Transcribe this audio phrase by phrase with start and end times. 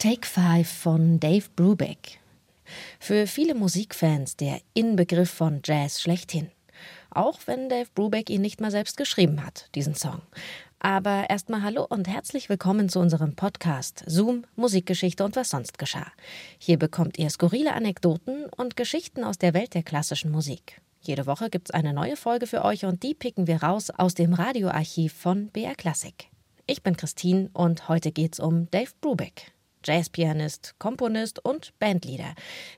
[0.00, 2.20] Take Five von Dave Brubeck.
[2.98, 6.50] Für viele Musikfans der Inbegriff von Jazz schlechthin.
[7.10, 10.22] Auch wenn Dave Brubeck ihn nicht mal selbst geschrieben hat, diesen Song.
[10.78, 16.10] Aber erstmal hallo und herzlich willkommen zu unserem Podcast Zoom, Musikgeschichte und was sonst geschah.
[16.56, 20.80] Hier bekommt ihr skurrile Anekdoten und Geschichten aus der Welt der klassischen Musik.
[21.02, 24.32] Jede Woche gibt's eine neue Folge für euch und die picken wir raus aus dem
[24.32, 26.30] Radioarchiv von BR Classic.
[26.66, 29.52] Ich bin Christine und heute geht's um Dave Brubeck.
[29.84, 32.34] Jazzpianist, Komponist und Bandleader.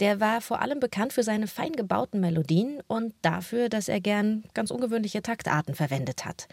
[0.00, 4.44] Der war vor allem bekannt für seine fein gebauten Melodien und dafür, dass er gern
[4.54, 6.48] ganz ungewöhnliche Taktarten verwendet hat.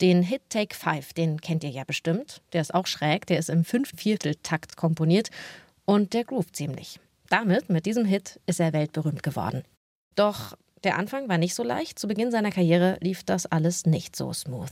[0.00, 2.42] Den Hit Take Five, den kennt ihr ja bestimmt.
[2.52, 5.30] Der ist auch schräg, der ist im Fünfvierteltakt komponiert
[5.84, 7.00] und der groovt ziemlich.
[7.28, 9.64] Damit, mit diesem Hit, ist er weltberühmt geworden.
[10.14, 11.98] Doch der Anfang war nicht so leicht.
[11.98, 14.70] Zu Beginn seiner Karriere lief das alles nicht so smooth.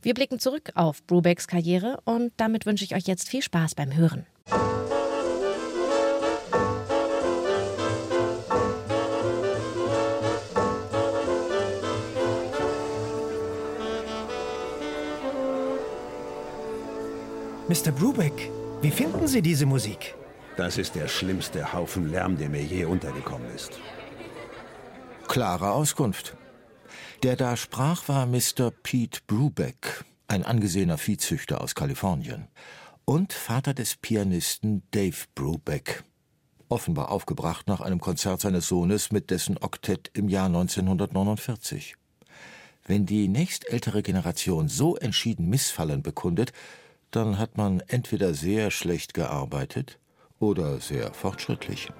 [0.00, 3.94] Wir blicken zurück auf Brubecks Karriere und damit wünsche ich euch jetzt viel Spaß beim
[3.96, 4.26] Hören.
[17.74, 17.90] Mr.
[17.90, 20.14] Brubeck, wie finden Sie diese Musik?
[20.56, 23.80] Das ist der schlimmste Haufen Lärm, der mir je untergekommen ist.
[25.26, 26.36] Klare Auskunft.
[27.24, 28.70] Der da sprach, war Mr.
[28.70, 32.46] Pete Brubeck, ein angesehener Viehzüchter aus Kalifornien
[33.06, 36.04] und Vater des Pianisten Dave Brubeck,
[36.68, 41.96] offenbar aufgebracht nach einem Konzert seines Sohnes mit dessen Oktett im Jahr 1949.
[42.86, 46.52] Wenn die nächstältere Generation so entschieden Missfallen bekundet,
[47.14, 49.98] dann hat man entweder sehr schlecht gearbeitet
[50.38, 51.90] oder sehr fortschrittlich.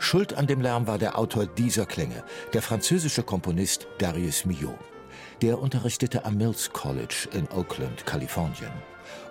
[0.00, 4.93] Schuld an dem Lärm war der Autor dieser Klänge, der französische Komponist Darius Milhaud.
[5.42, 8.72] Der unterrichtete am Mills College in Oakland, Kalifornien.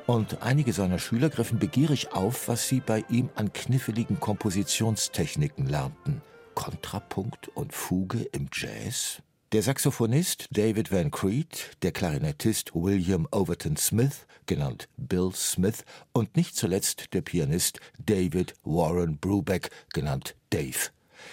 [0.06, 6.22] Und einige seiner Schüler griffen begierig auf, was sie bei ihm an kniffligen Kompositionstechniken lernten.
[6.56, 9.22] Kontrapunkt und Fuge im Jazz?
[9.53, 16.56] Der Saxophonist David Van Creed, der Klarinettist William Overton Smith, genannt Bill Smith, und nicht
[16.56, 20.90] zuletzt der Pianist David Warren Brubeck, genannt Dave.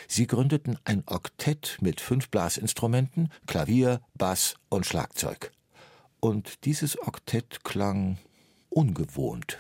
[0.09, 5.53] Sie gründeten ein Oktett mit fünf Blasinstrumenten, Klavier, Bass und Schlagzeug.
[6.21, 8.19] Und dieses Oktett klang
[8.69, 9.59] ungewohnt.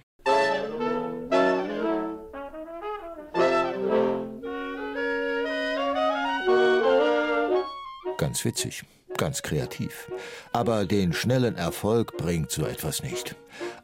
[8.18, 8.84] Ganz witzig,
[9.16, 10.10] ganz kreativ.
[10.52, 13.34] Aber den schnellen Erfolg bringt so etwas nicht.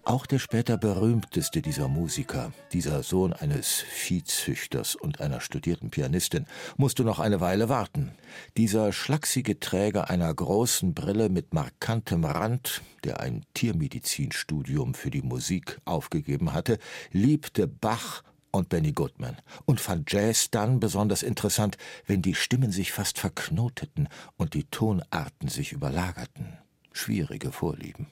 [0.06, 6.46] Auch der später berühmteste dieser Musiker, dieser Sohn eines Viehzüchters und einer studierten Pianistin,
[6.76, 8.12] musste noch eine Weile warten.
[8.56, 15.80] Dieser schlachsige Träger einer großen Brille mit markantem Rand, der ein Tiermedizinstudium für die Musik
[15.84, 16.78] aufgegeben hatte,
[17.10, 22.92] liebte Bach und Benny Goodman und fand Jazz dann besonders interessant, wenn die Stimmen sich
[22.92, 26.58] fast verknoteten und die Tonarten sich überlagerten.
[26.92, 28.06] Schwierige Vorlieben.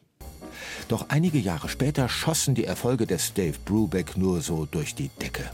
[0.88, 5.50] Doch einige Jahre später schossen die Erfolge des Dave Brubeck nur so durch die Decke.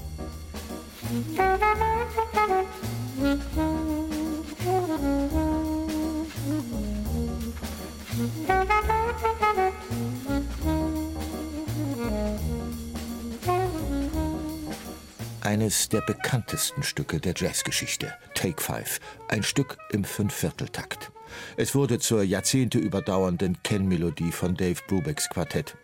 [15.50, 21.10] eines der bekanntesten Stücke der Jazzgeschichte, Take Five, ein Stück im Fünfvierteltakt.
[21.56, 25.76] Es wurde zur Jahrzehnte überdauernden Kennmelodie von Dave Brubecks Quartett.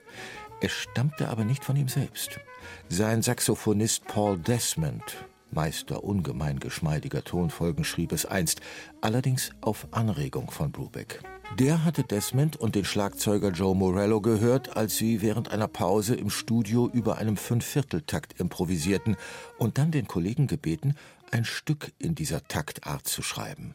[0.60, 2.40] Es stammte aber nicht von ihm selbst.
[2.88, 5.02] Sein Saxophonist Paul Desmond,
[5.50, 8.60] Meister ungemein geschmeidiger Tonfolgen, schrieb es einst,
[9.00, 11.20] allerdings auf Anregung von Brubeck.
[11.58, 16.28] Der hatte Desmond und den Schlagzeuger Joe Morello gehört, als sie während einer Pause im
[16.28, 19.16] Studio über einem Fünfvierteltakt improvisierten
[19.56, 20.96] und dann den Kollegen gebeten,
[21.30, 23.74] ein Stück in dieser Taktart zu schreiben.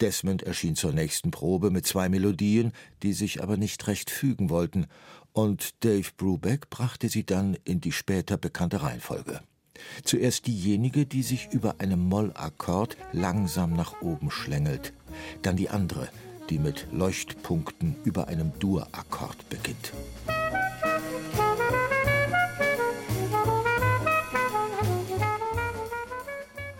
[0.00, 2.72] Desmond erschien zur nächsten Probe mit zwei Melodien,
[3.02, 4.86] die sich aber nicht recht fügen wollten,
[5.32, 9.40] und Dave Brubeck brachte sie dann in die später bekannte Reihenfolge.
[10.04, 14.92] Zuerst diejenige, die sich über einem Mollakkord langsam nach oben schlängelt,
[15.42, 16.08] dann die andere,
[16.50, 19.92] die mit Leuchtpunkten über einem Dur-Akkord beginnt.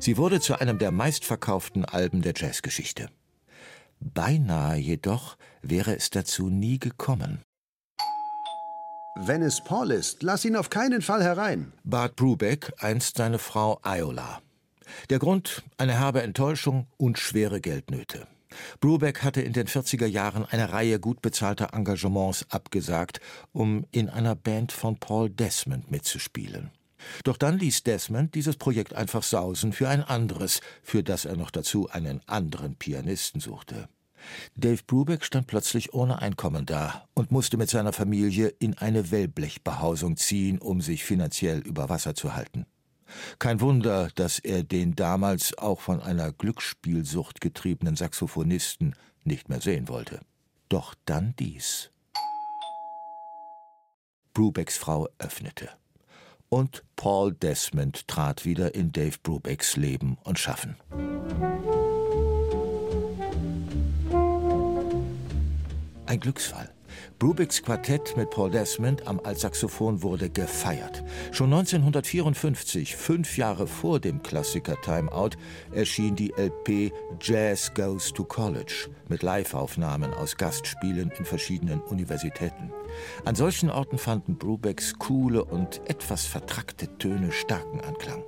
[0.00, 3.10] Sie wurde zu einem der meistverkauften Alben der Jazzgeschichte.
[4.12, 7.40] Beinahe jedoch wäre es dazu nie gekommen.
[9.16, 13.80] Wenn es Paul ist, lass ihn auf keinen Fall herein, bat Brubeck einst seine Frau
[13.82, 14.42] Iola.
[15.08, 18.26] Der Grund eine herbe Enttäuschung und schwere Geldnöte.
[18.80, 23.20] Brubeck hatte in den 40er Jahren eine Reihe gut bezahlter Engagements abgesagt,
[23.52, 26.70] um in einer Band von Paul Desmond mitzuspielen.
[27.24, 31.50] Doch dann ließ Desmond dieses Projekt einfach sausen für ein anderes, für das er noch
[31.50, 33.88] dazu einen anderen Pianisten suchte.
[34.56, 40.16] Dave Brubeck stand plötzlich ohne Einkommen da und musste mit seiner Familie in eine Wellblechbehausung
[40.16, 42.66] ziehen, um sich finanziell über Wasser zu halten.
[43.38, 48.94] Kein Wunder, dass er den damals auch von einer Glücksspielsucht getriebenen Saxophonisten
[49.24, 50.20] nicht mehr sehen wollte.
[50.68, 51.90] Doch dann dies.
[54.32, 55.70] Brubecks Frau öffnete.
[56.48, 60.76] Und Paul Desmond trat wieder in Dave Brubecks Leben und Schaffen.
[66.14, 66.72] Ein Glücksfall.
[67.18, 71.02] Brubecks Quartett mit Paul Desmond am Altsaxophon wurde gefeiert.
[71.32, 75.36] Schon 1954, fünf Jahre vor dem Klassiker Time Out,
[75.72, 82.72] erschien die LP Jazz Goes to College mit Liveaufnahmen aus Gastspielen in verschiedenen Universitäten.
[83.24, 88.22] An solchen Orten fanden Brubecks coole und etwas vertrackte Töne starken Anklang.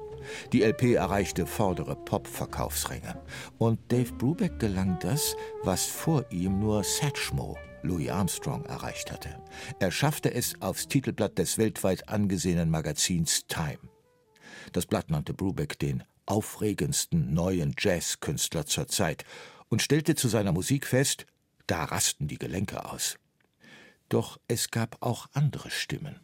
[0.52, 3.22] Die LP erreichte vordere Pop-Verkaufsränge.
[3.58, 7.56] Und Dave Brubeck gelang das, was vor ihm nur Satchmo
[7.86, 9.42] Louis Armstrong erreicht hatte.
[9.78, 13.78] Er schaffte es aufs Titelblatt des weltweit angesehenen Magazins Time.
[14.72, 19.24] Das Blatt nannte Brubeck den aufregendsten neuen Jazzkünstler zur Zeit
[19.68, 21.26] und stellte zu seiner Musik fest,
[21.66, 23.18] da rasten die Gelenke aus.
[24.08, 26.20] Doch es gab auch andere Stimmen.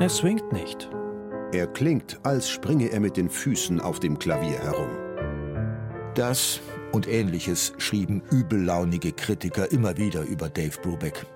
[0.00, 0.88] Er swingt nicht.
[1.52, 4.90] Er klingt, als springe er mit den Füßen auf dem Klavier herum.
[6.14, 6.60] Das
[6.92, 11.26] und ähnliches schrieben übellaunige Kritiker immer wieder über Dave Brubeck.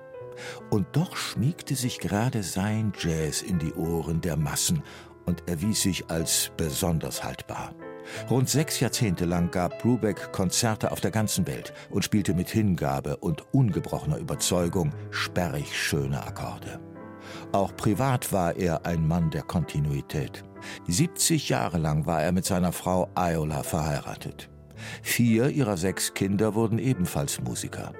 [0.70, 4.82] Und doch schmiegte sich gerade sein Jazz in die Ohren der Massen
[5.26, 7.74] und erwies sich als besonders haltbar.
[8.30, 13.16] Rund sechs Jahrzehnte lang gab Brubeck Konzerte auf der ganzen Welt und spielte mit Hingabe
[13.16, 16.78] und ungebrochener Überzeugung sperrig schöne Akkorde.
[17.54, 20.42] Auch privat war er ein Mann der Kontinuität.
[20.88, 24.50] 70 Jahre lang war er mit seiner Frau Iola verheiratet.
[25.02, 27.92] Vier ihrer sechs Kinder wurden ebenfalls Musiker.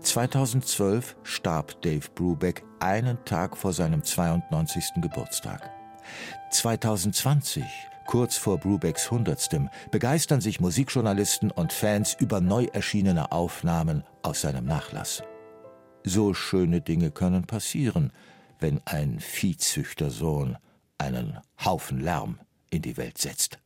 [0.00, 5.02] 2012 starb Dave Brubeck einen Tag vor seinem 92.
[5.02, 5.70] Geburtstag.
[6.52, 7.64] 2020,
[8.06, 9.60] kurz vor Brubecks 100.
[9.90, 15.22] begeistern sich Musikjournalisten und Fans über neu erschienene Aufnahmen aus seinem Nachlass.
[16.02, 18.10] So schöne Dinge können passieren,
[18.60, 20.56] wenn ein Viehzüchtersohn
[20.98, 22.38] einen Haufen Lärm
[22.70, 23.58] in die Welt setzt.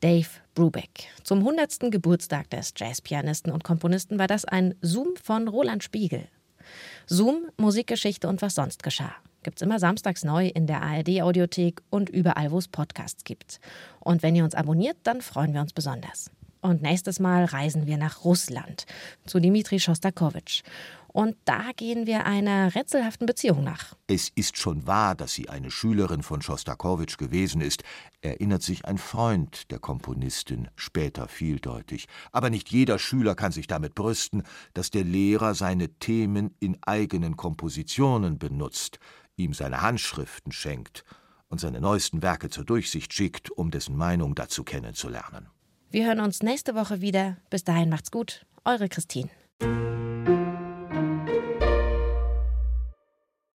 [0.00, 1.08] Dave Brubeck.
[1.24, 1.90] Zum 100.
[1.90, 6.28] Geburtstag des Jazzpianisten und Komponisten war das ein Zoom von Roland Spiegel.
[7.06, 9.14] Zoom, Musikgeschichte und was sonst geschah
[9.48, 13.60] gibt es immer samstags neu in der ARD-Audiothek und überall, wo es Podcasts gibt.
[13.98, 16.30] Und wenn ihr uns abonniert, dann freuen wir uns besonders.
[16.60, 18.84] Und nächstes Mal reisen wir nach Russland
[19.24, 20.64] zu Dmitri Schostakowitsch.
[21.06, 23.94] Und da gehen wir einer rätselhaften Beziehung nach.
[24.06, 27.82] Es ist schon wahr, dass sie eine Schülerin von Schostakowitsch gewesen ist,
[28.20, 32.06] erinnert sich ein Freund der Komponistin später vieldeutig.
[32.32, 34.42] Aber nicht jeder Schüler kann sich damit brüsten,
[34.74, 38.98] dass der Lehrer seine Themen in eigenen Kompositionen benutzt,
[39.38, 41.04] ihm seine Handschriften schenkt
[41.48, 45.48] und seine neuesten Werke zur Durchsicht schickt, um dessen Meinung dazu kennenzulernen.
[45.90, 47.38] Wir hören uns nächste Woche wieder.
[47.48, 48.44] Bis dahin macht's gut.
[48.64, 49.30] Eure Christine.